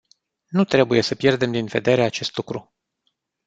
Nu 0.47 0.63
trebuie 0.65 1.01
să 1.01 1.15
pierdem 1.15 1.51
din 1.51 1.65
vedere 1.65 2.03
acest 2.03 2.35
lucru. 2.37 2.73